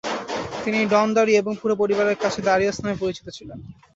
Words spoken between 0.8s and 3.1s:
‘ডন Dario’ এবং পুরো পরিবারের কাছে দারিওস নামে